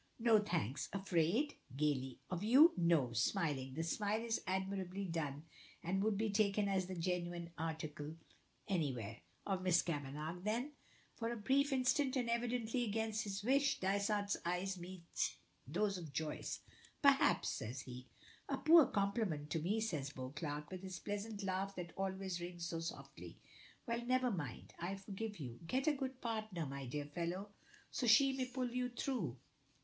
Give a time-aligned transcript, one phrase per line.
[0.17, 2.17] "No thanks." "Afraid?" gaily.
[2.31, 5.45] "Of you no," smiling; the smile is admirably done,
[5.83, 8.15] and would be taken as the genuine article
[8.67, 9.19] anywhere.
[9.45, 10.71] "Of Miss Kavanagh; then?"
[11.17, 15.05] For a brief instant, and evidently against his wish, Dysart's eyes meet
[15.67, 16.61] those of Joyce.
[17.03, 18.07] "Perhaps," says he.
[18.49, 22.79] "A poor compliment to me," says Beauclerk, with his pleasant laugh that always rings so
[22.79, 23.37] softly.
[23.85, 25.59] "Well, never mind; I forgive you.
[25.67, 27.51] Get a good partner, my dear fellow,
[28.01, 29.37] and she may pull you through.